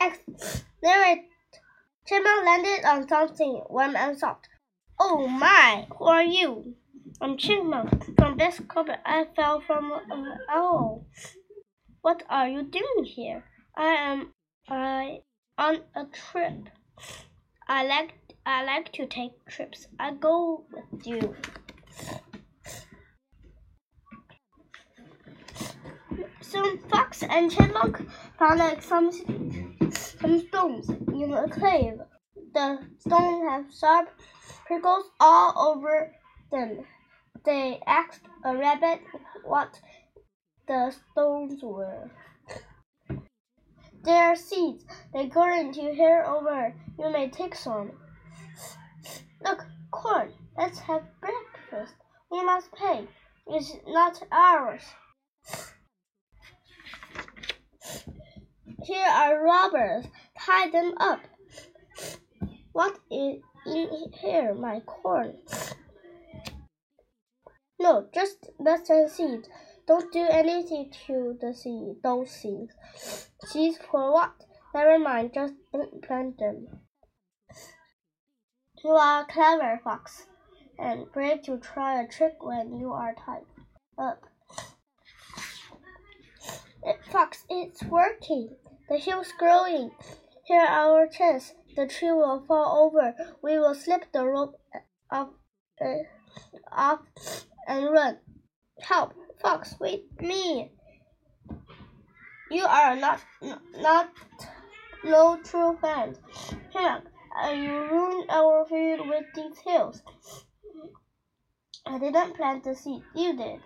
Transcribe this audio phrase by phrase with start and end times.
[0.00, 1.28] Accelerate.
[2.06, 4.48] Chipmunk landed on something warm and soft.
[4.98, 6.74] Oh my, who are you?
[7.20, 8.16] I'm Chipmunk.
[8.16, 11.06] From this carpet I fell from an owl.
[12.02, 13.44] What are you doing here?
[13.76, 14.32] I am
[14.68, 15.20] I
[15.58, 16.68] on a trip.
[17.68, 19.88] I like I like to take trips.
[19.98, 21.34] I go with you.
[26.40, 28.06] Soon Fox and Chipmunk
[28.38, 29.10] found some
[29.90, 32.00] some stones in a cave.
[32.54, 34.08] The stones have sharp
[34.66, 36.12] prickles all over
[36.50, 36.84] them.
[37.44, 39.00] They asked a rabbit
[39.44, 39.80] what
[40.66, 42.10] the stones were.
[44.04, 44.84] They are seeds.
[45.12, 46.74] They grow into to hear over.
[46.98, 47.92] You may take some.
[49.44, 50.32] Look, corn.
[50.56, 51.94] Let's have breakfast.
[52.30, 53.06] We must pay.
[53.48, 54.82] It's not ours.
[58.86, 60.06] Here are robbers.
[60.38, 61.18] Tie them up.
[62.72, 65.38] What is in here, my corn?
[67.80, 69.48] No, just nuts and seeds.
[69.88, 72.74] Don't do anything to the seed, those seeds.
[73.46, 74.34] Seeds for what?
[74.72, 75.54] Never mind, just
[76.04, 76.68] plant them.
[78.84, 80.26] You are a clever fox,
[80.78, 83.46] and brave to try a trick when you are tied
[83.98, 84.22] up.
[86.84, 88.54] It, Fox, it's working.
[88.88, 89.90] The hill's growing.
[90.44, 91.54] Here our chance.
[91.74, 93.14] The tree will fall over.
[93.42, 94.54] We will slip the rope
[95.10, 95.30] off,
[95.80, 96.04] uh,
[96.70, 97.00] off
[97.66, 98.18] and run.
[98.80, 100.70] Help, Fox, wait me.
[102.50, 103.20] You are not
[103.76, 104.12] not
[105.04, 106.16] no true friend.
[106.72, 107.04] Hank,
[107.42, 110.02] uh, you ruined our field with these hills.
[111.84, 113.02] I didn't plant the seed.
[113.14, 113.60] You did.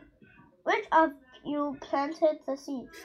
[0.64, 1.10] Which of
[1.44, 3.04] you planted the seeds?